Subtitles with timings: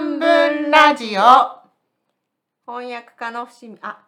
[0.00, 1.20] 半分ラジオ。
[2.66, 3.98] 翻訳家の伏見あ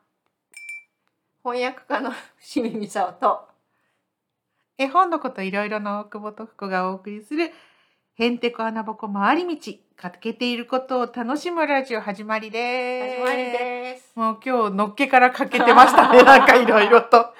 [1.44, 3.46] 翻訳家の伏見美沙と
[4.78, 7.50] 絵本のこといろいろの大久保と福がお送りする
[8.14, 13.20] へんてこ穴ぼこ回り道欠けていることを楽しむラジオ始まりです。
[13.20, 14.12] 始まりです。
[14.14, 16.22] もう今日のっけから欠けてましたね。
[16.24, 17.34] なんかいろいろと。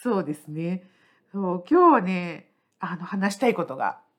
[0.00, 0.84] そうですね。
[1.32, 4.09] そう今日はねあの話したいことがはい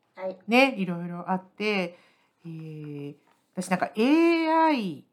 [0.48, 1.98] ねいろいろあって、
[2.46, 3.16] えー
[3.54, 5.04] 私なんか AI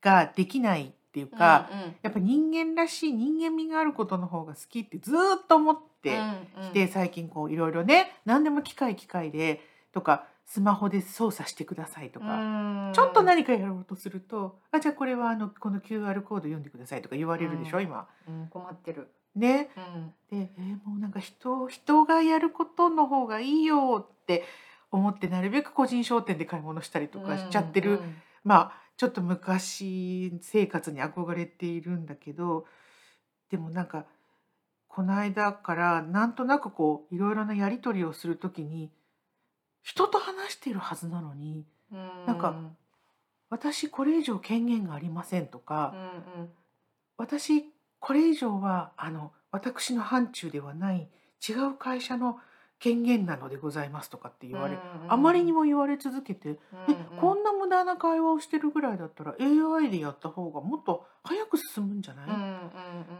[0.00, 1.94] ができないっていうか、うんうん。
[2.02, 6.20] やっぱ人間らしい人間味があることの方が好きってずーっと思ってう
[6.60, 6.68] んうん。
[6.70, 9.60] きて、最近こういろいろね何でも機械機械で
[9.92, 12.92] とかスマホで操作してくださいとか、うん。
[12.94, 17.84] ちょっと何かやろうとすると「あじゃあこれはあのこの QR コード読んでください」とか言われるでしょ、うん。
[17.84, 18.08] 今。
[18.26, 19.70] うん困ってるね。
[19.76, 20.14] うん。
[20.30, 24.44] で、えーもうなんか人人がやることの方がいいよって
[24.90, 32.66] 思ってなるべく個人商店で買い物したりとかしちゃってる、うんまあちょっと昔生活に憧れているんだけど
[33.50, 34.04] でもなんか
[34.88, 38.90] この間からなんとなくこういろいろなやり取りをするときに
[39.82, 42.26] 人と話しているはずなのにうん。
[42.26, 42.54] なんか
[43.48, 45.94] 私これ以上権限がありませんとうか、
[46.36, 46.50] んうん。
[47.16, 47.64] 私
[48.02, 51.08] これ以上はあの私の範疇ではない
[51.48, 52.38] 違う会社の
[52.80, 56.58] 権限なのでございますとかって言われ、うんうんあまりにも言われ続けてうんえ
[57.20, 62.56] こんな無駄な会話をしてるぐらいだったら AI でやった方がもっと早く進むんじゃない、うんうんうん。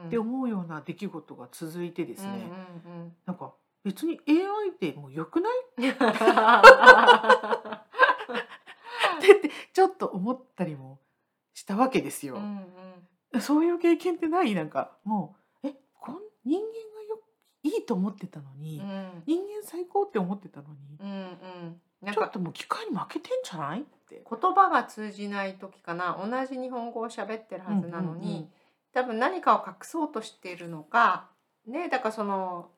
[0.08, 2.48] って思うような出来事が続いてですね、
[2.86, 3.52] うんうんなんか
[3.84, 4.36] 別に AI
[4.80, 5.52] でもうよくない？
[5.78, 5.92] う んっ
[9.20, 10.98] てちょっと思ったりも
[11.55, 12.36] したわけですよ。
[12.36, 12.64] うん
[13.41, 14.55] そういう経験ってない？
[14.55, 16.69] なんかもうえこん人間が
[17.08, 17.20] よ
[17.62, 19.22] いいと思ってたのに、うん。
[19.27, 21.08] 人間最高って思ってたのに、うん
[22.05, 22.12] うん。
[22.12, 23.80] ちょっともう機械に負けてんじゃない？
[23.80, 24.22] って。
[24.28, 26.19] 言葉が通じない時かな。
[26.20, 28.48] 同じ日本語を喋ってるはずなのに、うんうんうん。
[28.92, 31.30] 多分何かを隠そうとしているのか
[31.67, 32.68] ねだからその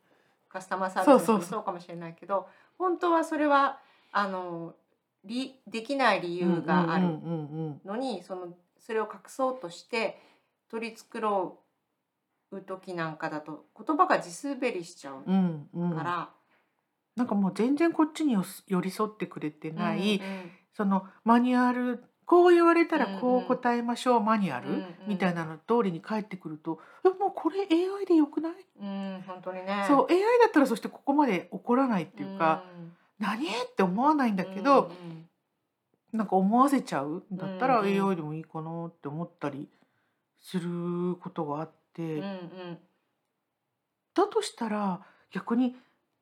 [0.48, 2.46] カスタマーサービスもそうかもしれないけど
[2.78, 3.80] 本当はそれは
[4.12, 4.76] あの
[5.24, 7.30] りできない理由があるうんうんう
[7.70, 7.80] ん。
[7.84, 8.46] のにその
[8.78, 10.20] それを隠そうとして
[10.70, 11.52] 取り繕
[12.50, 15.90] う時なんかだと言葉が地滑りしちゃううんうん。
[15.90, 16.30] うんから。
[17.16, 23.34] なんかもう全然こっちによ寄り添ってくれてない、うんうんそのマニュアルこう言われたらこうん。
[23.36, 29.84] ううん答えましょう、マニュアル、うんうんみたいなの通りに返ってくるとえもうこれ AI でよくない、うん、本当にね。
[29.86, 32.92] そう AI だったらそしてここまで怒らないっていうか、ん。
[33.20, 33.46] 何？
[33.46, 35.28] って思わないんだけど、うん
[36.12, 38.08] なんか思わせちゃうんだったらうんうん。
[38.08, 39.68] AI でもいいかなって思ったり
[40.44, 42.78] することがあって、うんうん。
[44.14, 45.00] だとしたら
[45.32, 45.74] 逆に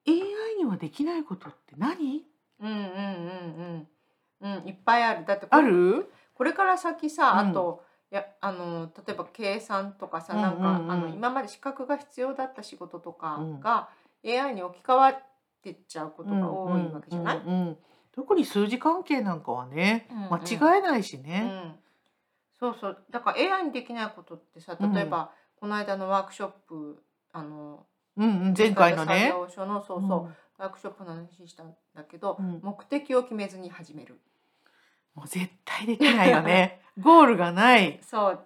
[0.06, 2.22] AI にはできないことって何？
[2.60, 3.88] うんうんうん
[4.40, 4.58] うん。
[4.60, 5.24] うんいっぱいある。
[5.26, 6.08] だってこれある？
[6.34, 7.50] これから先さうん。
[7.50, 13.60] あと、いやあの例えば計算とかさ、うんうんなんかうんあの今まで資格が必要だった仕事とかうん。
[13.60, 13.88] が、
[14.24, 15.18] AI に置き換わっ
[15.62, 17.76] てっちゃうことが多いわけじゃない、うんうんうん
[18.14, 20.28] 特に数字関係なんかはね、うんうん。
[20.28, 21.80] 間違えないしうね。
[22.70, 27.02] んそうそうだから AI にできないことってさうん例えば、この間のワークショップ
[27.32, 27.86] あの
[28.16, 29.30] うんうん、前回のね。
[29.30, 34.18] 作業所のそうそう、ワークショップの話したんだけど、うん目的を決めずに始める。
[35.14, 36.80] もう絶対できないよね。
[37.00, 37.98] ゴールがない。
[38.02, 38.40] そう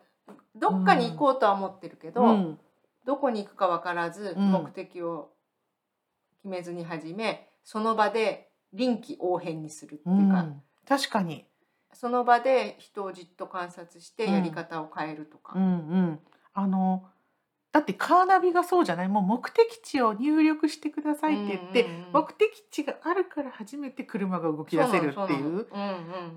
[0.54, 2.58] どっかに行こうとは思ってるけど、うん
[3.04, 5.30] どこに行くか分からずうん目的を
[6.38, 11.46] 決めずに始め、その場で臨機応変にするってういうか、ん、確かに。
[11.96, 14.34] その場で人をじっと観察してうん。
[14.34, 15.54] やり方を変えるとか。
[15.56, 16.20] うんうん。
[16.54, 17.04] あの
[17.72, 19.08] だってカーナビがそうじゃない？
[19.08, 22.12] もう目的地を入力してくださいって言って、うんうんうん。
[22.12, 25.66] 目的地があるから初めて車が動き出せるっていう。
[25.70, 25.86] そうんう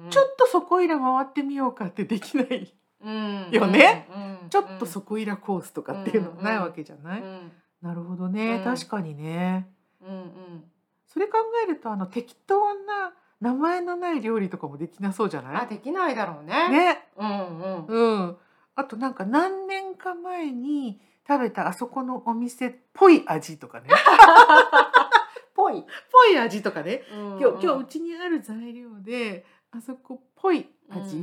[0.01, 0.09] んうん。
[0.09, 4.09] ちょっとそこいら回ってみようかってできない、うんよね？
[4.13, 4.49] うんうん。
[4.49, 7.51] ちょっとそこいらコースとかっていうのがないわけじゃない、うん。
[7.81, 8.63] なるほどね、うん。
[8.63, 9.69] 確かにね。
[10.01, 10.63] うんうん。
[11.07, 15.61] それ考えるとあの適当な名前のない料理とかもできなそうじゃない？
[15.63, 16.69] あできないだろうね。
[16.69, 17.09] ね。
[17.17, 17.85] うんうん。
[17.85, 18.37] うん。
[18.75, 23.89] あとなんか何年か前に食べたあそこのお店っぽい味とかね。
[25.55, 25.83] ぽい。
[26.11, 27.03] ぽい味とかね。
[27.11, 31.19] 今今日今日うちにある材料であそこっぽい味、う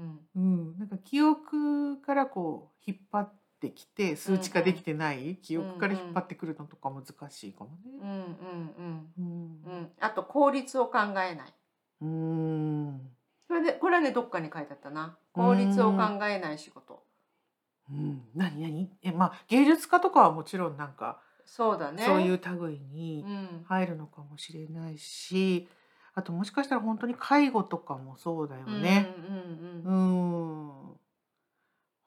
[0.00, 8.36] んうんなんか記憶からこう引っ張ってきて数値化できてない、記憶から引っ張ってくるのとか難しいかもうんうんね。
[8.40, 9.90] うんうんうんうん。
[10.00, 11.54] あと効率を考えない。
[12.02, 13.00] うん
[13.46, 15.16] それでこれはねどっかに書いてあったな。
[15.32, 17.02] 効率を考えない仕事。
[17.90, 18.90] うん、何何？
[19.02, 22.04] えまあ芸術家とかはもちろんなんか、そうだね。
[22.04, 25.68] そういう類にうん入るのかもしれないし
[26.14, 29.14] あともしかしたら本当に介護とかもそうだよね。
[29.18, 30.93] うんうんうんうん。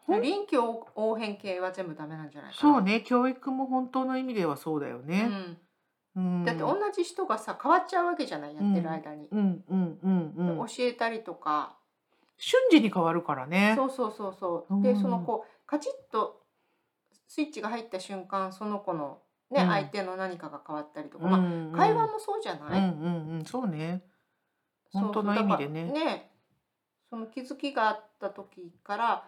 [0.07, 2.53] 臨機応応変系は全部ダメなんじゃない。
[2.53, 5.23] そうね、教育も本当の意味ではそうだようね。
[5.25, 5.57] ん。
[6.15, 6.45] うん。
[6.45, 9.27] だって同じ人がさ変わっちゃうわけじゃないやってる間に。
[9.31, 10.67] うんうんうんうん。
[10.67, 11.77] 教えたりとか、
[12.37, 13.73] 瞬時に変わるからね。
[13.75, 14.75] そうそうそうそう。
[14.75, 16.43] うんでそのこうカチッと
[17.27, 19.19] スイッチが入った瞬間その子の
[19.51, 22.79] ね、うん相手の何かが変わったりとか、うんまうんあ会話もそうじゃない？
[22.79, 24.03] うんうんうん、そうね。
[24.93, 26.31] 本当の意味でねね
[27.09, 29.25] その気づきがあった時から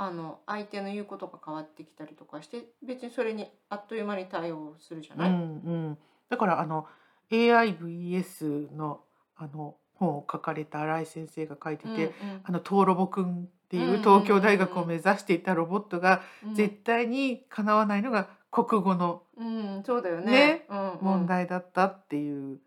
[0.00, 5.98] あの相手の言うことが変わってきたりとかして別にそれにあっという間に対応するじゃうんない、うん。
[6.30, 6.86] だからあの
[7.30, 9.00] AIVS の
[9.36, 12.12] あの本を書かれた新井先生が書いてて、うん
[12.44, 20.32] あのトーロボくんってうんうんうんうんいう東京大学を目指していたロボットがうん絶対にかなわないのが国語のうん、そうだよね。
[20.32, 22.60] ねうんうん、問題だったっていう。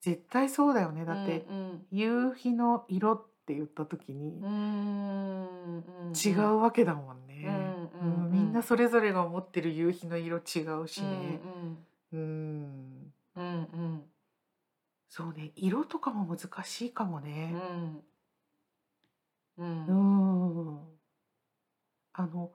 [0.00, 1.04] 絶対そうだよね。
[1.04, 4.38] だってうん夕日の色って言った時に
[6.14, 7.46] 違うわけだもんね。
[8.02, 10.40] うんみんなそれぞれが思ってる夕日の色違
[10.82, 11.40] うしうんね。
[12.12, 13.12] うんうん。
[13.36, 14.02] うん。
[15.08, 17.52] そうね色とかも難しいかもうね。
[17.52, 18.02] ん。
[19.56, 20.98] ううんん。
[22.12, 22.52] あの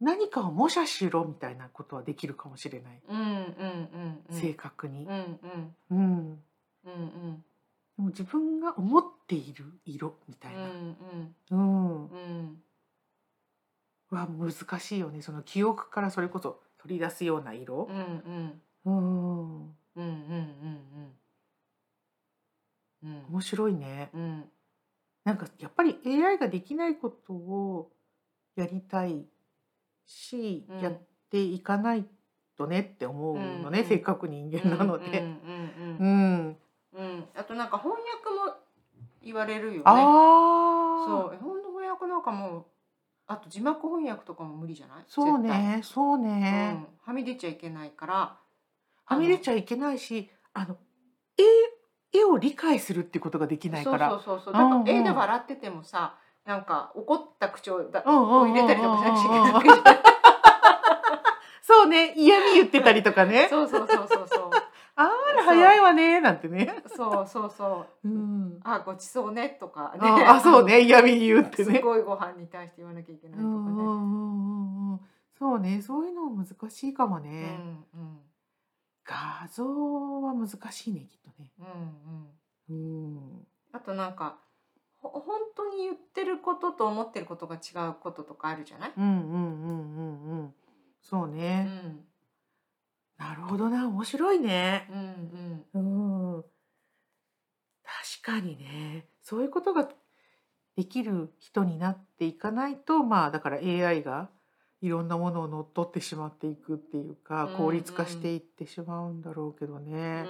[0.00, 4.40] 何かを模写しろみたいなことはできるかもしれない、うんうんうんうん。
[4.40, 5.04] 正確に。
[5.04, 5.08] う。
[5.08, 5.76] んうん。
[5.90, 6.42] うん、うん
[6.84, 6.90] う
[7.32, 7.44] ん。
[7.96, 10.96] でも自分が思っている色みたいな、うん
[11.50, 11.58] うん。
[12.08, 12.62] うん。
[14.10, 15.20] は難しいよね。
[15.20, 17.88] その記憶からそれこそ取り出すような色。
[17.90, 17.92] う。
[17.92, 18.94] んうん、うん。
[19.60, 19.64] うん
[19.96, 20.04] うん
[23.02, 24.10] うん面白いね。
[24.14, 24.44] うん。
[25.24, 27.92] なんかやっぱり AI ができないことを
[28.56, 29.26] やりたい
[30.06, 30.80] し、うん。
[30.80, 30.98] やっ
[31.30, 32.06] ていかない
[32.56, 35.20] とねって思うのね、うんせっかく人間なので。
[35.20, 35.28] うんう
[36.00, 36.56] うんん、
[36.94, 37.24] うん。
[37.36, 38.56] あとなんか翻訳も
[39.22, 39.82] 言われるよね。
[39.84, 41.34] そう。
[41.34, 42.66] 絵本の翻訳なんかも
[43.26, 45.04] あと字幕翻訳とかも無理じゃない？
[45.08, 48.36] そうねそううね、ん、はみ出ちゃいけないから。
[49.04, 50.76] はみ出ゃちゃいけないしあの
[52.12, 54.10] 絵絵を理解するってことができないから。
[54.10, 54.52] そうそうそうそう。
[54.54, 59.12] だから絵で笑っててもさなんか怒った口調だうんうん入れたりとかしな
[59.60, 59.98] くちゃいけない
[61.62, 62.14] そうね。
[62.16, 63.46] 嫌味言ってたりとかね。
[63.50, 63.97] そうそうそう
[65.48, 66.82] 早いわねなんてね。
[66.96, 68.60] そうそうそううん。
[68.64, 71.80] あごちそうねとかねああそうね嫌味言ってすね。
[71.80, 75.00] ごいご飯に対して言わなきゃいけないとかねうんうんうんうんうん。
[75.38, 77.56] そうねそういうの難しいかもうね。
[77.56, 78.18] んうん
[79.04, 79.64] 画像
[80.22, 81.50] は難しいねきっとね。
[81.58, 83.46] うんうんうん。
[83.72, 84.36] あとなんか
[84.98, 90.54] ほ本当に言ってることと思ってることが違うこととかあるじゃない、うんうんうんうんうん。
[91.00, 91.62] そううね。
[91.62, 92.04] ん、
[93.18, 94.86] なるほどな面白いね。
[94.90, 96.44] うんうんうん。
[98.22, 99.88] 確かにねそういうことが
[100.76, 104.28] できる人になっていかないとまあだから AI が
[104.80, 110.24] いろんなものを乗っ取ってしまっていくっていうかうん効率化していってしまうんだろうけどうんね。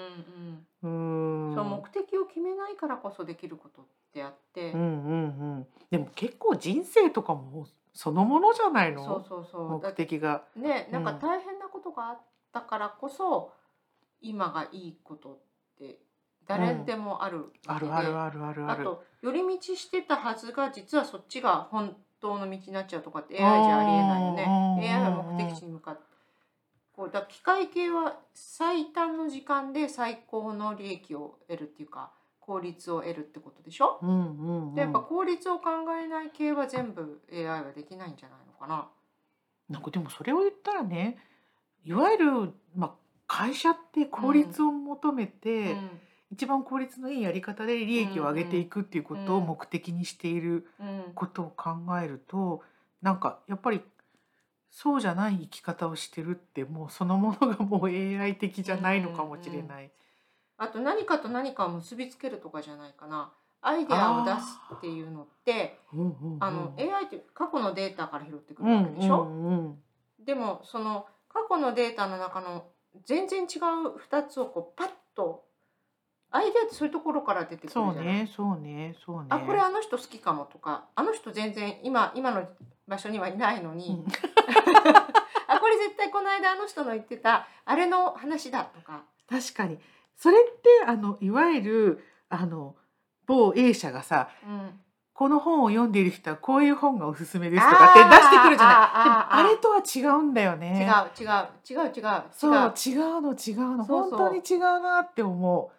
[0.82, 1.55] ううんん。
[1.55, 5.67] そう目的を決めないからこそできることってあって、うんうんうん。
[5.90, 9.05] でも結構人生とかもそのものじゃないの？
[9.05, 10.44] そうそうそうだ目的が。
[10.56, 12.19] ねなんかうん大変なことがあっ
[12.61, 13.53] たからこそ、
[14.21, 15.39] 今がいいことっ
[15.79, 16.01] て
[16.47, 18.83] 誰でもあるわけで、あるあるあるあるある。
[18.83, 24.43] あと寄り道してたはずが実はそっちが本当の道になっちゃうとかって AI じゃありえないよね。
[24.43, 26.03] うん AI は目的地に向かって
[26.93, 32.11] こうだ機械系は最短の時間で最高の利益を得るっていうか
[32.41, 34.75] 効率を得るってことでしょ、うんうんうん。
[34.75, 35.71] でやっぱ効率を考
[36.03, 38.88] えない系は全部 AI はできないんじゃないのかな。
[39.69, 41.19] なんかでもそれを言ったらね
[41.85, 42.30] いわゆる、
[42.76, 42.92] まあ、
[43.26, 45.76] 会社って効率を求めて、
[46.30, 49.47] 一番効率のいいやり方で利益を上げていくっていうことをうん。
[49.47, 50.88] 目的にしているうん。
[50.88, 51.70] うんことを考
[52.00, 52.62] えると
[53.02, 53.80] なんかやっぱり
[54.70, 59.90] そうじゃない生き方をしてるってもうそのものがもう AI 的じゃないのかもしれない。
[60.58, 63.32] あと何かと何かを結びつけるとかじゃないかな。
[63.61, 66.44] アイデアを出すっていうのってうんうんうん。
[66.44, 69.78] あの AI って過去のデータから拾ってくうんるわけでしょ、うんうん。
[70.25, 72.64] でもその過去のデータの中の
[73.04, 73.49] 全然違う
[74.11, 75.44] 2つをこうパッと
[76.30, 79.26] アイデアってそういうところから出てくるじゃそうない、ねそうねそうね。
[79.30, 82.47] あこれあの人好きかもとかあの人全然今今の
[82.87, 84.06] 場所にはいないのに、うん
[85.50, 89.04] あこれ絶対この間あの人の言ってたあれの話だとか。
[89.28, 89.78] 確かに
[90.16, 92.76] それってあのいわゆるあの
[93.26, 94.80] 某 A 社がさうん
[95.19, 99.05] この本を読んでいる人はこういう本がおすすめですとかって出してくるじゃない。
[99.05, 100.89] でもあれとは違うんだよ違ね。
[100.89, 101.29] う違う
[101.69, 102.23] 違う違う違う。
[102.31, 103.21] そう違う。
[103.21, 103.85] の違うの。
[103.85, 105.73] 本当に違うなって思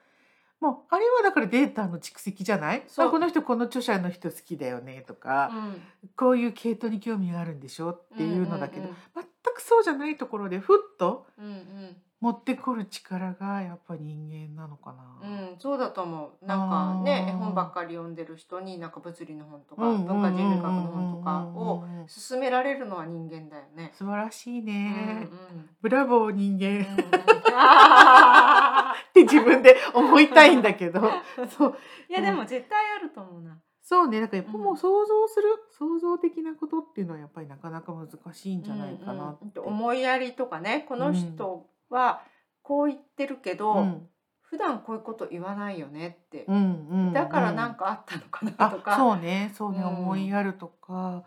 [0.62, 0.66] う。
[0.66, 2.84] もうあれはだからデータの蓄積じゃない？
[2.98, 5.82] この人この著者の人好きだよねとか、うん。
[6.18, 8.96] こういう系統に興味があるんでしょっていうのだけど、うん。
[9.16, 9.24] 全
[9.56, 15.20] くそうじゃないところでふっとうんうん持ってくる力がやっぱ人間なのかな。
[15.28, 16.46] うん、そうだと思う。
[16.46, 17.30] なんかね、あー。
[17.30, 23.92] 絵本ばっかり読んでる人に、なんか物理の本とか、うん文化人類学の本とかをうんうんうん勧められるのは人間だよね。
[23.94, 25.28] 素晴らしいうんね。
[25.32, 25.70] うん。
[25.82, 26.82] ブラボー人うん間
[28.92, 31.00] って自分で思いたいんだけど。
[31.50, 31.78] そう。
[32.10, 33.58] ーいやでも絶対あると思うな。
[33.82, 34.20] そうね。
[34.20, 34.64] だからやっぱうん。
[34.66, 39.46] もう想像する、想像的なことっていうのはやっぱりなかなか難しいんじゃないかなって。
[39.60, 42.22] うんうん思いやりとかね、この人は
[42.62, 44.08] こう言ってるけど、うん
[44.42, 46.52] 普段こういうこと言わないよねってう。
[46.52, 48.98] んうんだからなんかかあったのかなあとか。
[48.98, 51.24] そうねそうね、うん思いやるとか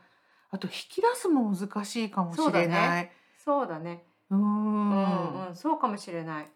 [0.51, 3.13] あと引き出すも難しいかもしれない。
[3.39, 4.05] そうだね。
[4.29, 6.49] うーんうんうん、そうかもしれない。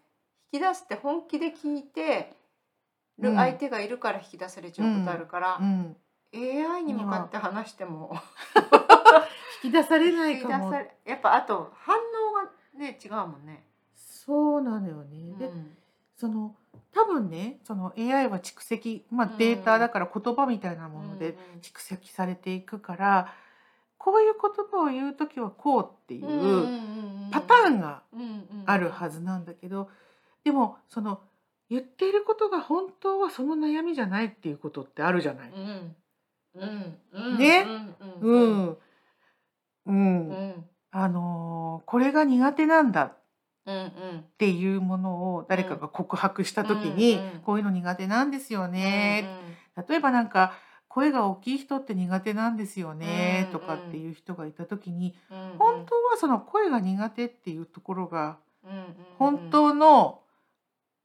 [0.51, 2.33] 引き出すって本気で聞いて
[3.17, 5.95] るうん相手がいるから引き出されちゃうことあるからう、ん
[6.33, 8.11] AI に向かって話しても
[9.63, 13.66] 引き出されないかもやっぱあと反応がね違うもんね。
[14.27, 15.35] そうなのよね。
[15.39, 15.77] でうん。
[16.17, 16.55] その
[16.93, 19.37] 多分ねその AI は蓄積、まあ、うん。
[19.37, 23.33] データだから言葉みたいなもので蓄積されていくから、
[23.97, 26.69] こういう言葉を言う時はこうっていう
[27.31, 28.03] パターンが
[28.65, 29.89] あるはずなんだけど
[30.43, 31.21] でもその
[31.69, 35.51] 言っていることが本当はその悩みじゃないっていうことってあるじゃない。
[37.37, 37.65] ね。
[38.21, 38.31] ううん。
[38.31, 38.77] ん、
[39.85, 40.31] うん。
[40.31, 40.65] うん。
[40.91, 43.17] あのーこれが苦手なんだうんうん
[43.67, 49.29] っていうものを誰かが告白した時に、こういうの苦手なんですよね、
[49.89, 50.53] 例えばなんか
[50.87, 55.15] 声が大きい人って苦手なんですよね、うんとかっていう人がいた時に、
[55.59, 58.37] 本当はその声が苦手っていうところが
[59.17, 60.21] 本当の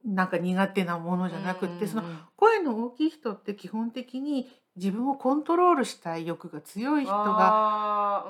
[0.05, 8.27] なんか苦手なものじゃなくって、そのうん声の大きい人って基本的に自分をコントロールしたい欲が強い人が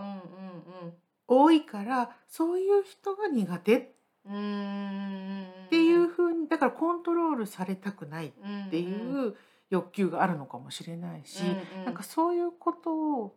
[1.26, 5.68] 多いからそういう人が苦手っうんうん。
[5.70, 8.32] ていうふうにだからコントロールされたくないっ
[8.68, 9.34] っていう
[9.70, 11.42] 欲求があるのかもしれないし、
[11.76, 13.34] うんなんかそういうことを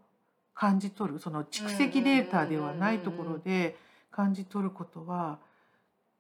[0.53, 3.77] 感じ取るその蓄積データではないところで
[4.11, 5.39] 感じ取ることは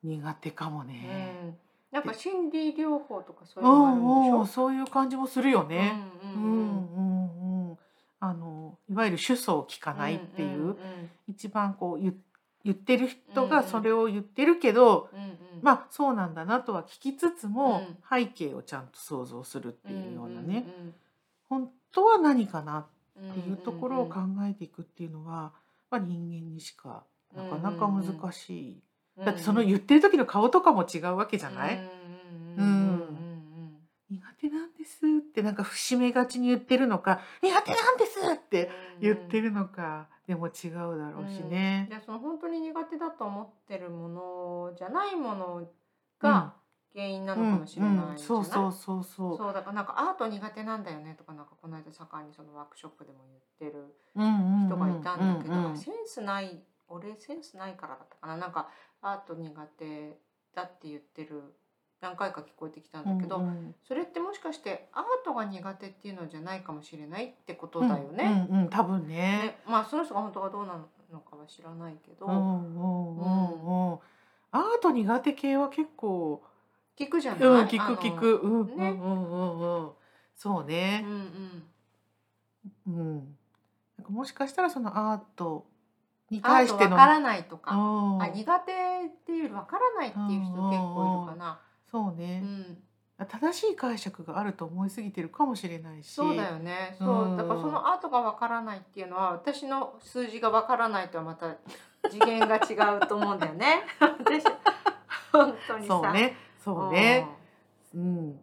[0.03, 1.33] 苦手かもうね。
[1.51, 1.57] ん。
[1.91, 4.37] なんか心理療法とかそうういうのがあるんでしょ？
[4.37, 5.93] んうん、そういう感じもするよね。
[6.23, 6.95] ううんん。
[6.95, 7.77] うんうん、
[8.19, 10.75] あのいわゆる主訴を聞かないっていう、
[11.27, 12.15] 一番こう言
[12.65, 13.49] 言ってる人うんうん。
[13.49, 15.37] がそれを言ってるけど、うんうん。
[15.61, 17.97] まあそうなんだなとは聞きつつも、うん。
[18.09, 20.93] 背景をちゃんと想像するっていうようなね、うん
[21.47, 25.53] 本当は何かなうんうんっていうところを考えていくっていうのは、
[25.89, 27.03] まあ、人間にしか
[27.35, 28.81] なかなか難しい、
[29.23, 31.77] だってその言ってる時の顔とかも違うわけじゃない、
[32.57, 33.25] うんうんうんうん
[34.09, 38.69] 苦手なんですってなんか節目がちに言ってるのか苦手なんですって
[39.01, 41.87] 言ってるのかでも違うだろうしね。
[41.89, 45.67] でその本当に苦手だと思ってるものじゃないもの
[46.19, 46.53] が
[46.93, 49.37] 原因なのかもしれないじゃない、うんそうそうそうそう。
[49.37, 53.19] そうだからなんかアート苦手なんだよねとかなんかこの間盛んにそのワークショップでも
[53.59, 58.37] 言ってる人人がいたんだけど、センスない俺センスないからだったかな。
[58.37, 58.69] なんか
[59.01, 60.17] アート苦手
[60.55, 61.53] だって言ってる
[62.01, 68.47] 何回か聞こえてきたんだけど、うんうんそれってもしかしてアートが苦手っていうのじゃないかもしれないってことだよね？
[68.49, 69.15] うんうんうん、多分ね。
[69.15, 70.73] ねまあその人が本当はどうな
[71.11, 73.99] のかは知らないけど、うんうんうんうん。
[74.51, 76.43] アート苦手系は結構、
[76.97, 79.89] 聞くじゃない、うん、聞く聞く、うんうんねうんうんうん。
[80.35, 81.05] そううねん。
[81.05, 81.63] うん
[82.87, 83.37] うん。
[83.97, 85.65] なんかもしかしたらそのアート
[86.29, 87.77] に対しての、わからないとか、う
[88.17, 88.75] んあ苦手っ
[89.25, 91.59] ていうよりわからないっていう人結構いるかな。
[92.01, 92.77] うそうね、ん、
[93.27, 96.11] 正しい解釈があると思いすぎてるかもしれないし。
[96.11, 96.95] そうだよね。
[96.99, 101.55] そうう、んだからそのアートがわからないっていうのは私の数字がわからないとはまた
[102.09, 103.83] 次元が違うと思うんだよね。
[103.99, 104.43] 私
[105.31, 106.01] 本当にさ。
[106.01, 107.27] そうね、そうね。
[107.93, 108.39] うん。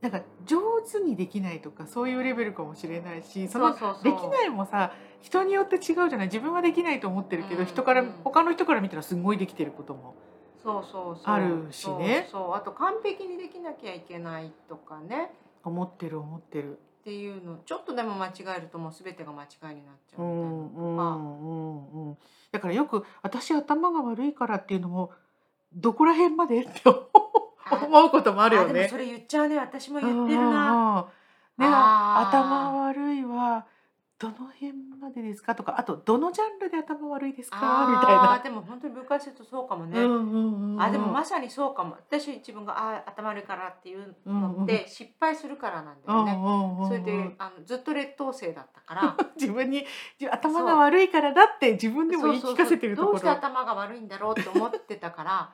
[0.00, 10.14] なんか上手にできないとかそういうレベルかもしれないし、そのそうそうそうできないもさ人によって違うじゃない自分はできないと思ってるけど、うん人からうん他の人から見たらすごいできてることも
[10.66, 15.30] そうそうそうあるしねそうあと完璧にできなきゃいけないとかね
[15.62, 16.72] 思ってる思ってる。
[16.72, 20.82] っていうのちょっとでも間違えるともう全てが間違いになっちゃううみたいなとか。
[20.82, 22.18] んうんうん。
[22.50, 25.12] だからよく私頭が悪いからっていうのも
[25.72, 28.96] どこら辺までって思うこともあるよねそ。
[28.96, 31.06] れ言っちゃうね私も言ってるな。
[31.58, 33.66] ね頭悪いは
[34.18, 35.54] どの辺までですか？
[35.54, 37.58] とかあとどのジャンルで頭悪いですか？
[37.60, 38.32] みあたいな。
[38.32, 38.38] あ。
[38.38, 40.00] でも本当に分解するとそうかもね。
[40.00, 40.82] うんうんうんうん。
[40.82, 41.96] あでもまさにそうかも。
[42.08, 46.86] 私自分があ頭悪いからっていうのって失敗するからなんだよね。
[46.86, 49.16] それであのずっと劣等生だったから。
[49.38, 49.84] 自分に
[50.18, 53.12] 自頭が悪いからだって自分でも言い聞かせてるところ。
[53.12, 55.52] どうして頭が悪いんだろうって思ってたから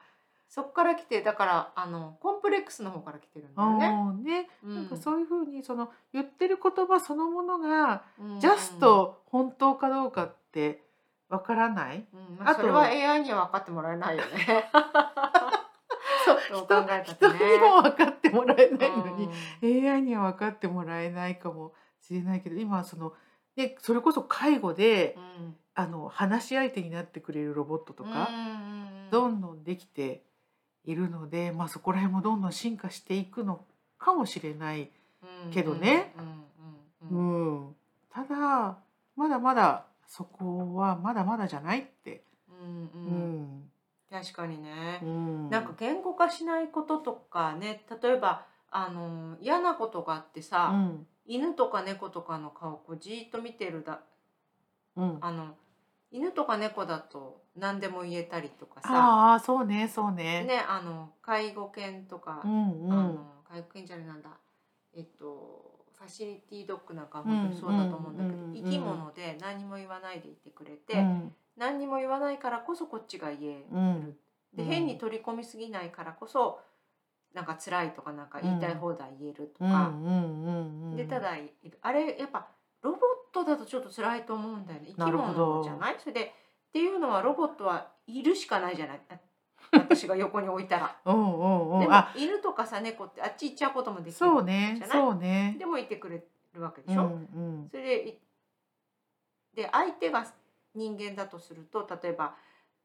[0.55, 3.87] そっから来てだからあのコンプレックスの方から来てるんだよね。
[3.87, 4.51] うんね。
[4.63, 4.75] うん。
[4.75, 10.83] なんかそういうふうにその言ってる言葉そのものがうんジャスト本当かどうかって
[11.31, 12.37] わからない、うん。
[12.45, 14.71] まあ、それは AI には分かってもらえないよね。
[16.27, 17.53] そう人ってね。
[17.55, 19.31] にも分かってもらえないのに、
[19.63, 19.91] うん。
[19.91, 23.15] AI には分かってもらえないかもしれないけど今はその
[23.57, 25.57] でそれこそ介護でうん。
[25.75, 29.09] あの話し相手になってくれるロボットとか、うん。
[29.11, 30.23] どんどんできて
[30.85, 33.65] いるので、まあ、そこら辺もどんどん進化していくの
[33.99, 34.91] かもしれない、
[35.53, 36.15] けどね。
[37.11, 37.77] うん
[38.11, 38.79] ただ
[39.17, 43.43] まだまだそこはまだまだじゃないって、うんううん。
[43.43, 43.71] ん
[44.11, 45.01] 確かにね。
[45.03, 45.07] う。
[45.07, 51.07] ん、なんか言語化しないこととかね例えばあの嫌なことがあってうさ、ん。
[51.25, 54.01] 犬とか猫とかの顔をこうじーっと見てるだ
[54.95, 55.57] うん、あの
[56.13, 58.89] 犬とか猫だと何でも言えたりとかさ。
[58.91, 60.45] ああそうねそうね。
[60.45, 62.93] ねあの介護犬とか、うんうん。
[62.93, 64.31] あの介護犬じゃないなんだ。
[64.95, 68.65] えっとファシリティドッグなんかは本当にそうだと思うんだけど、うんうんうんうん。
[68.65, 71.35] 生き物で何も言わないでいてくれて、うん。
[71.57, 74.17] 何にも言わないからこそこっちが言える、うん。
[74.55, 76.61] で変に取り込みすぎないからこそ
[77.35, 80.97] なんか辛いとかなんか言いたい放題言えるとか、うん。
[80.97, 81.37] でただ
[81.81, 82.49] あれやっぱ
[83.33, 84.87] トだとちょっと辛いと思うんだよね。
[84.97, 85.97] 生き物じゃない？
[85.99, 89.01] それでっていうのはロボットはいるしかないじゃない？
[89.11, 89.17] あ
[89.79, 90.97] 私が横に置いたら。
[91.07, 94.99] うんうんうでも犬とかさ猫ってあっち行っちゃうこともできるそうねじゃない？
[94.99, 95.57] そうね。
[95.59, 96.23] でもいてくれ
[96.55, 97.07] るわけでうんしょ、う
[97.41, 98.19] んそれでい
[99.55, 100.27] で相手が
[100.75, 102.35] 人間だとすると例えば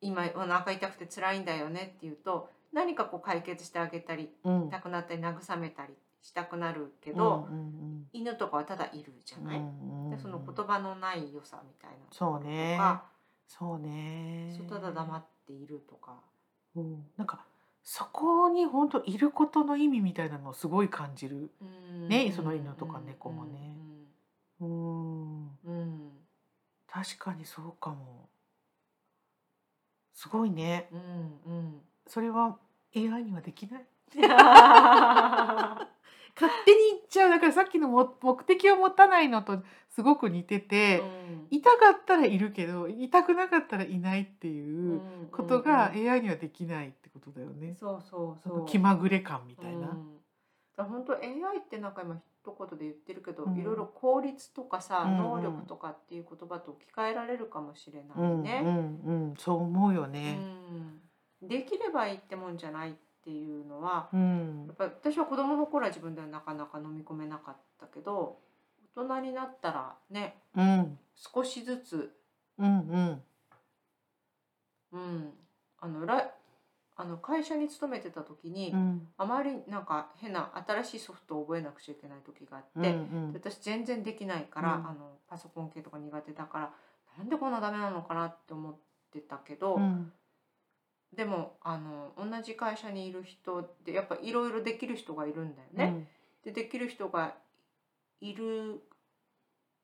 [0.01, 4.67] 今お腹痛くて辛いんだよねっていうと何かこう解決してあげたりうん。
[4.67, 5.93] 痛くなったり慰めたり
[6.27, 12.77] したくなるけど、うんうん犬とかはただいるじゃうんない、うんうんでその言葉のない良さみたいなそうね。
[13.47, 14.53] そうね。
[14.57, 16.19] そうただ黙っているとか、
[16.75, 17.05] うん。
[17.15, 17.45] なんか
[17.83, 21.49] そこに本当いることの意味みたいなのをすごい感じる。
[21.61, 22.07] うん。
[22.09, 23.73] ねその犬とか猫もね。
[24.59, 24.71] うんう
[25.45, 26.11] んうん
[26.89, 28.27] 確かにそうかも。
[30.13, 30.89] すごいね。
[30.91, 31.81] うんうん。
[32.07, 32.57] それは
[32.95, 33.85] AI にはできない？
[34.15, 34.19] う
[35.83, 35.96] ん
[36.39, 37.29] 勝手に言っちゃう。
[37.29, 41.01] だからさっきのも目的を持たないのとすごく似てて、
[41.49, 47.75] 痛かったらいるけど痛くなかったらいないっていうことがうん AI にはできないってことだよね。
[47.79, 49.97] そうそうそそうの気まぐれ感みたいな。
[50.77, 53.57] うん、本当 AI ってなんか今一言で言ってるけど、うん。
[53.57, 55.11] いろいろ効率とかさ、うん。
[55.11, 58.61] うん能力とかっていう言葉と置き換えられるかもしれなうんうんいね。
[58.63, 59.33] うん。
[59.37, 60.33] そう思うようね。
[60.33, 61.01] ん。
[61.41, 62.91] できればいいってもんじゃない。
[62.91, 62.99] って
[63.31, 64.65] いうのはうん。
[64.67, 68.37] やっぱ私は子供の頃は自分ではなかなか飲み込めなかったけど
[68.95, 70.97] 大人になったらねうん。
[71.15, 72.11] 少しずつ、
[72.57, 73.23] うんうん。
[74.93, 75.33] うん、
[75.79, 76.31] あのら
[76.95, 79.07] あの会社に勤めてた時に、うん。
[79.17, 83.33] あまりなんか変な新しいソフトを覚えなくちゃいけない時があって、うんうん。
[83.33, 84.87] で私全然できないから、うん。
[84.87, 86.71] あのパソコン系とか苦手だから
[87.17, 88.75] なんでこんなダメなのかなって思っ
[89.11, 90.11] てたけど、うん
[91.17, 96.07] でもあの同じ会社にいる人ってやっぱいろいろできる人がいるんだよね。
[96.45, 96.53] うん。
[96.53, 97.33] でできる人が
[98.21, 98.83] いる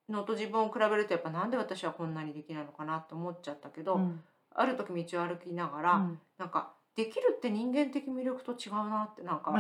[0.08, 4.22] のと自分を比べるとやっぱなんで私はこんなにできないのかなって思っちゃったけど、うん。
[4.56, 6.20] ある時道を歩きながら、うん。
[6.38, 9.54] なんかできるって人間的魅力と違うなってなんか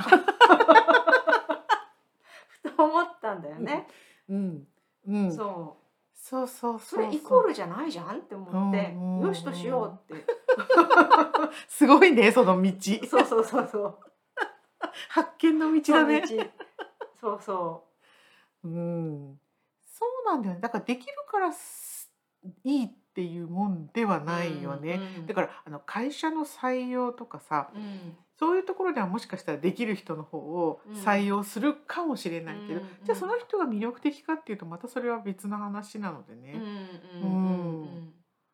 [2.62, 3.88] ふと思ったんだよね。
[4.30, 4.68] うん。
[5.08, 5.36] うん。
[5.36, 5.84] そう。
[6.24, 10.26] そうそうそれイコールじゃないじゃんって思ってよしとしようって
[11.68, 12.72] すごいねその道。
[13.08, 14.00] そうそうそうそう。
[15.10, 16.24] 発見の道だね。
[16.26, 16.50] その道。
[17.20, 17.88] そうそ
[18.63, 18.68] う。
[18.68, 19.39] ん。
[19.86, 20.62] そうなんだよね。
[20.62, 22.12] だからできるからす
[22.63, 28.18] いいっていうもんではうないよね、うんだからあの会社の採用とかさうん。
[28.39, 30.94] そういうところではもしかしたらできる人の方をうん。
[30.96, 36.62] 採用するかもしれないけど、うんじゃあその人が魅力的かっていうとまたそれは別の話なのでうんね。
[37.22, 37.34] うんうん。
[37.84, 38.13] うん。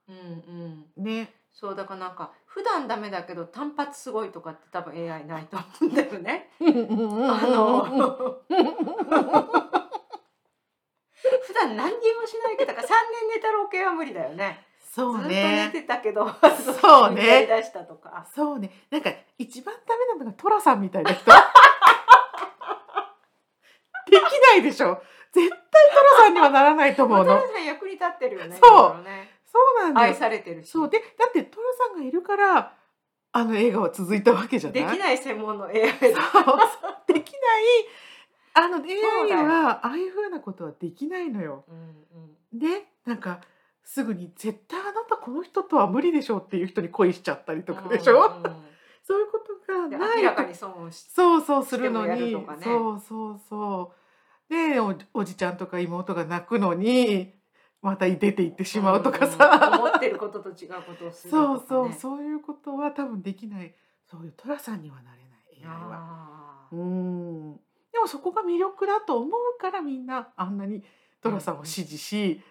[0.09, 1.03] うんうん。
[1.03, 6.51] ねそうだからなんか普段ダメだけど単発すごいとかって多分 AI ないと思うんだよね。
[6.61, 7.91] あの普
[11.53, 12.91] 段何にもしないけどだから3
[13.27, 14.65] 年寝たろう系は無理だよね。
[14.89, 16.29] そうずっと寝ねてたけど
[16.81, 18.25] そうねやりだしたとか。
[18.33, 21.25] そうねなんか一番ダメなのがトラさんみたいな人。
[24.09, 25.55] できないでしょ絶対ト
[26.19, 28.57] ラさんにはならないと思うのまあトラさん役に立ってるよね。
[28.63, 30.07] そうねそうなんだよ。
[30.07, 30.69] 愛されてるし。
[30.69, 30.89] そう。
[30.89, 32.73] でだってトラさんがいるから
[33.31, 34.83] あの映画は続いたわけじゃない？
[34.85, 35.77] できない専門の AI う。
[35.81, 36.23] できない。
[38.53, 41.63] あのだ AI よはああいうふうなことはできないのよ。
[41.69, 43.41] うんでなんか
[43.83, 48.55] すぐに絶対あなたこの人とは無理でしょうっていう人に恋しちゃったりとうんかでしょ、うんうん
[49.01, 50.17] そういうことがでない。
[50.21, 52.45] 明らかに損をしそうそうするのに、ね。
[52.61, 53.93] そうそうそ
[54.49, 54.53] う。
[54.53, 57.33] でおおじちゃんとか妹が泣くのに
[57.81, 61.39] また出て行ってしまうとかさ、思ってることと違うことをするね。
[61.39, 63.73] そうそうそういうことは多分できない。
[64.09, 66.67] そういう寅さんにはなれない AI は。
[66.71, 67.55] うん。
[67.91, 70.83] でもそこが魅力だと思うからみんなあんなに
[71.21, 72.41] 寅さんを支持し、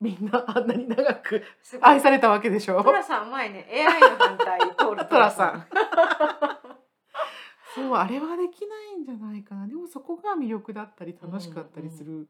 [0.00, 1.42] みんなあんなに長く
[1.80, 2.82] 愛されたわけでしょ。
[2.82, 5.66] トラさん前ね AI の反対通るトラさん。
[7.74, 9.66] そうあれはできないんじゃないかな。
[9.66, 12.28] でもそこが魅力だったり楽しかったりする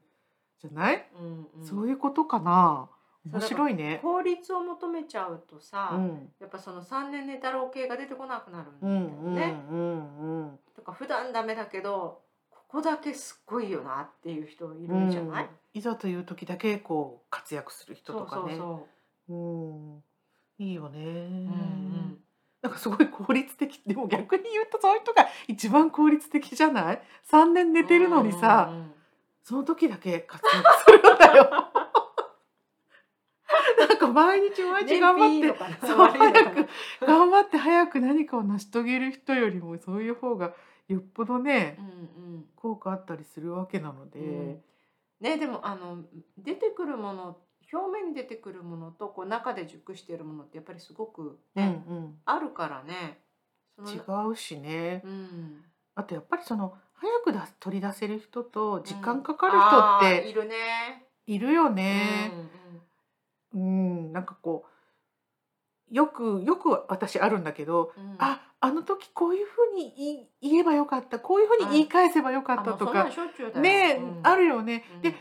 [0.61, 1.65] じゃない、うんうん。
[1.65, 2.89] そういうことかな。
[3.25, 3.99] 面白いね。
[4.01, 6.31] 効率を求めちゃうとさ、うん。
[6.39, 9.63] やっぱその3年寝たろう系が出てこなくなるんだようんうんね。
[9.69, 10.59] うんうん。
[10.75, 15.49] とか普段ダメだけどここだけすっごいよなっていう人いるじゃない、うん。
[15.73, 18.55] いざという時だけこう活躍する人とかね。
[18.57, 18.87] そう
[19.27, 20.03] そうん。
[20.65, 21.03] いいよね、う。
[21.03, 21.17] うんう
[21.47, 22.17] ん。
[22.61, 23.81] なんかすごい効率的。
[23.85, 28.93] でも逆に言うとそういう人が一番効率的じゃない？3年寝てるのにさ、うんうんうん
[29.49, 31.49] その時だけ活躍するんだよ。
[33.89, 35.47] なんか毎日毎日頑張って
[35.87, 36.67] そう早く
[37.03, 40.53] 頑張って早く何かを成し遂げる人よりもそういう方が
[40.87, 44.27] よっぽどねうん効果あったりするわけなので、うん。
[44.27, 44.63] うん
[45.19, 46.05] ねでもあの
[46.37, 47.41] 出てくるもの
[47.73, 52.21] 表面に出てくるものとこう中で熟しているものってやっぱりすごくうんね、うん。
[52.23, 53.23] あるからね。
[53.79, 55.01] 違うしね。
[55.03, 61.05] うん、あとやっぱりその早くだ取り出せる人と時間かかる人っているね。
[61.27, 62.31] いるよね。
[63.53, 64.65] うんうん、なんかこ
[65.91, 68.03] うよくよく私あるんだけど、うん。
[68.03, 73.09] うん、ああの時こういうふうに言えばよかったこういうふうに言い返せばよかったとか
[73.55, 74.19] ね、うん。
[74.23, 74.83] あるよね。
[74.95, 75.01] うん。
[75.01, 75.15] で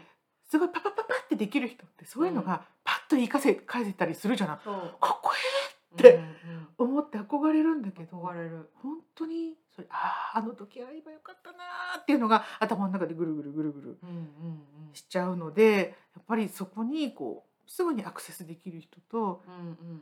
[0.50, 4.56] すごいパパパパってできる人ってそういうのがパッと言い返せ返せたりするじゃない。
[4.56, 6.20] かっこいいって
[6.78, 8.70] 思って憧れるんだけど憧れる。
[8.82, 13.98] 本当にそれあああの時ああ言えばよかったなーっていうのが頭の中でぐるぐるぐるぐる
[14.92, 19.42] しちゃうのでやっぱりそこにこうすぐにアクセスできる人と。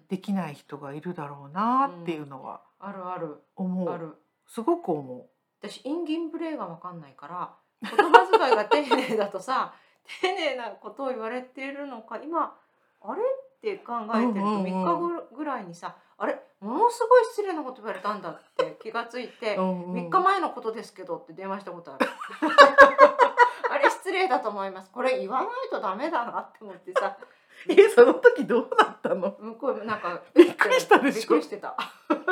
[0.08, 4.14] できない人がいるだろうなっていうのはあるある思う、ある。
[4.46, 5.26] すごく思
[5.60, 9.74] 私インギンブレイがわかんないから言葉遣いが丁寧だとさ
[10.20, 12.54] 丁寧なことを言われているのか今
[13.02, 13.22] あれ
[13.56, 14.84] って考えてるとうんうんうん。
[14.84, 16.38] 3日ぐらいにさあれ？
[16.60, 20.06] ものすごい失礼なこと言われたんだって気がついてう、うんうん。
[20.06, 22.06] 3日前のことですけどって電話したことある。
[23.70, 24.90] あれ失礼だと思います。
[24.90, 27.16] これ言わないとダメだなって思ってさ。
[27.68, 29.36] えその時どうなったの？
[29.38, 31.20] 向こうなんかびっくりしたでしょ？
[31.20, 31.76] びっくりしてた。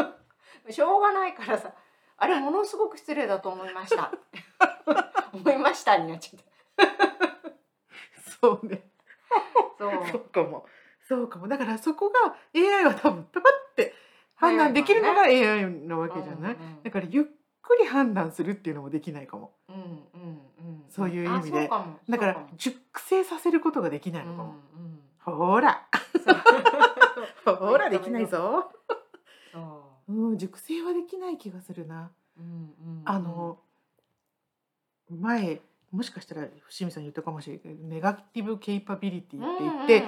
[0.70, 1.72] しょうがないからさ。
[2.16, 4.12] あれものすごく失礼だと思いました。
[5.32, 6.44] 思いましたになっちゃっ
[6.76, 6.86] た。
[8.40, 8.88] そうね。
[9.78, 9.90] そう。
[10.10, 10.64] そうかも
[11.08, 11.48] そうかも。
[11.48, 13.94] だからそこが AI は多分パパって
[14.34, 17.24] 判断できるのが AI なわけじゃない、うんだからゆっ
[17.62, 19.52] くり判断するっていうのもできないかも。
[19.68, 21.68] うんうんうんそういう意味で。
[22.08, 25.88] だから熟成させることができないのかも、うんうんほら。
[27.44, 28.70] ほらできないぞ、
[29.52, 29.58] そ
[30.06, 30.32] う。
[30.32, 32.10] ん、熟成はできない気がするな。
[32.36, 33.02] ううんうん。
[33.06, 33.58] あの
[35.08, 40.04] 前もしかしたら伏見さん言ったかもしれないけどネガティブケイパビリティって言って、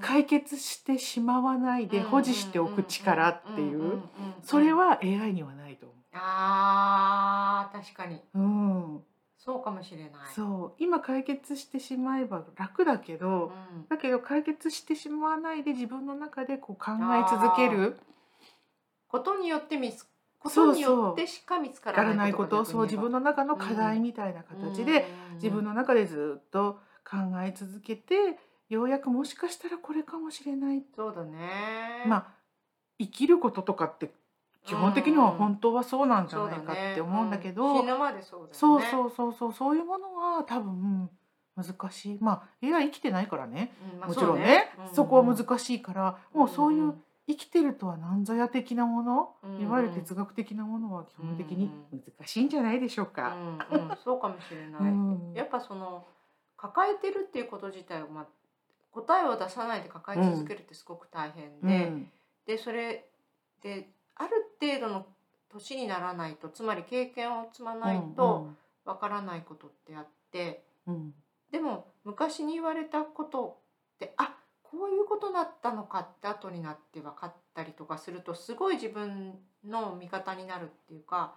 [0.00, 4.00] 解決してしまわないで保持しておく力っていう。
[4.42, 8.20] それは AI にはないとあー確かに。
[8.34, 8.94] 思う。
[8.94, 9.04] うん、
[9.38, 10.10] そうかもしれない。
[10.34, 10.72] そう。
[10.78, 13.86] 今解決してしまえば楽だけど、うん。
[13.88, 17.98] だけど解決してしまわないで自分の中でこう考え続ける。
[19.08, 20.06] ことによって見つ
[20.38, 30.82] ことによってしか見つかかららなないいことそう自分の中の課題みたいな形で、自分の中でずっと考え続けてようやくもしかしたらこれかもしれない。
[30.94, 32.02] そうだね。
[32.04, 32.26] まあ
[32.98, 34.10] 生きることとかって
[34.64, 38.52] 基本的には本当はそうなんじゃないかって思うんだけど、そう死ぬまでそうだよね。
[38.52, 41.08] そうそうそうそうそういうものは多分
[41.56, 42.18] 難しい。
[42.20, 43.72] まあ AI 生きてないからね。
[43.94, 46.88] うんまあもちろんね,、そうそこは難しいから、もうそういん。
[46.90, 46.94] う
[47.28, 49.62] 生きてるとは何ぞや的なもの、うん。
[49.62, 53.36] いわゆる哲学的なものは基本的に難しいんじゃないでしょうか。
[53.70, 53.96] うんうん。
[54.04, 55.32] そうかもしれない、うん。
[55.34, 56.06] やっぱその
[56.56, 58.26] 抱えてるっていうこと自体を、まあ、
[58.96, 62.10] 答えを出さないで抱え続けるってすごく大変で、うん
[62.46, 63.04] でそれ
[63.60, 64.30] である
[64.60, 65.06] 程度の
[65.52, 68.50] 年にならないとつまり経験を積まないと、
[68.84, 71.12] わからないことってあってうん
[71.50, 73.58] でも昔に言われたこと
[73.96, 81.34] ってあこういうことだったのかって後になって分かったりとかするとすごい自分の味方になるっていうか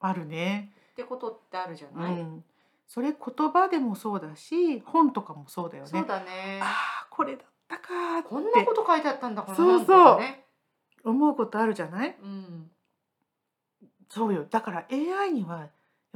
[0.00, 0.72] あるね。
[0.92, 2.42] ってことってあるじゃうない、ん。
[2.88, 6.08] それ言葉でもそうだし、本とかもそうだよそうね。
[6.08, 6.58] だね。
[6.62, 8.28] ああ、これだったかーって。
[8.30, 10.18] こんなこと書いてあったんだこのそうそう。
[10.18, 10.46] ね。
[11.04, 12.16] 思うことあるじゃない？
[12.20, 12.70] うん。
[14.08, 14.46] そうよ。
[14.50, 15.64] だから AI にはや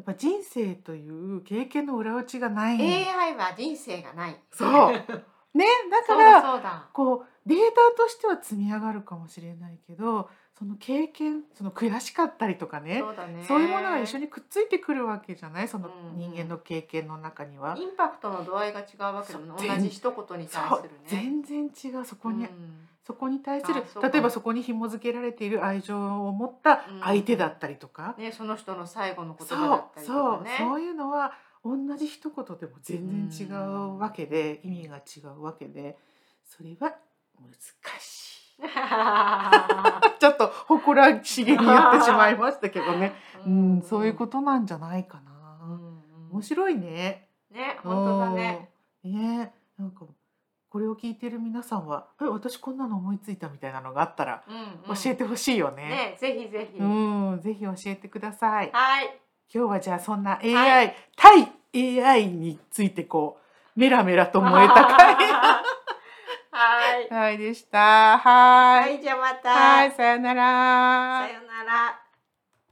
[0.00, 2.78] っぱ人生という経験の裏打ちがない。
[2.78, 2.84] の。
[2.84, 4.40] AI は人生がない。
[4.50, 4.70] そう。
[5.54, 6.88] ね、だからそうだ。
[6.94, 10.30] こうデータとしては積み上がるかもしれないけど、
[10.62, 13.44] その経験、その悔しかったりとかね、そうだね。
[13.48, 15.66] そういうものが一緒にくっついてくるわけじゃない？
[15.66, 17.74] そのうん人間の経験の中には。
[17.76, 20.98] インパクトの度合いが違うわけだもんそう同じ一言に対そうするね。
[21.06, 22.04] 全然違う。
[22.04, 22.88] そこに、うん。
[23.04, 30.50] そこに対する例えばそこに紐付けられている愛情を持った相手だったりとか、ね、その人の最後の言そう葉だったりとそうかね。
[30.56, 31.32] そういうのは
[31.64, 35.98] 同じ一言でも全然違うわけで、意味が違うわけで
[36.44, 36.94] それは
[37.40, 37.50] 難
[37.98, 38.41] しい。
[40.18, 43.12] ちょっと誇らしげに言ってしまいましたけどね、
[43.46, 45.32] うん、そういうことなんじゃないかとな。
[46.32, 47.28] 面白いね。
[47.50, 48.70] ね、本当だね。
[49.04, 49.12] うん。
[49.12, 50.06] ねなんか
[50.70, 55.88] これを聞いてる皆さんは「え私こんなの思いついた」みたいなのがあったらうんうん教えてほしいよね。
[55.88, 56.78] ね、ぜひぜひ。
[56.78, 58.70] うん、ぜひ教えてください。
[58.72, 59.18] はい。
[59.54, 63.38] 今日はじゃあそんな AI、は対 AI についてこ
[63.76, 65.14] うメラメラと燃えた回
[67.10, 67.20] はい。
[67.20, 68.18] はいでした。
[68.18, 68.80] は。
[68.80, 69.50] はいい、じゃあまた。
[69.50, 71.26] はい、さよなら。
[71.26, 72.11] さよなら。